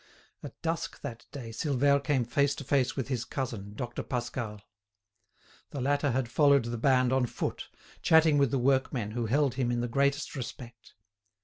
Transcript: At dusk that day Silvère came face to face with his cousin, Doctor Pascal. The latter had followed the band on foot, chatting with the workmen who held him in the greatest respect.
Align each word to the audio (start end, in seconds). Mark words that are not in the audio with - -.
At 0.41 0.59
dusk 0.63 1.01
that 1.01 1.27
day 1.31 1.51
Silvère 1.51 2.03
came 2.03 2.25
face 2.25 2.55
to 2.55 2.63
face 2.63 2.95
with 2.95 3.09
his 3.09 3.23
cousin, 3.23 3.75
Doctor 3.75 4.01
Pascal. 4.01 4.59
The 5.69 5.79
latter 5.79 6.09
had 6.09 6.27
followed 6.27 6.63
the 6.65 6.77
band 6.79 7.13
on 7.13 7.27
foot, 7.27 7.69
chatting 8.01 8.39
with 8.39 8.49
the 8.49 8.57
workmen 8.57 9.11
who 9.11 9.27
held 9.27 9.53
him 9.53 9.69
in 9.71 9.79
the 9.79 9.87
greatest 9.87 10.35
respect. 10.35 10.95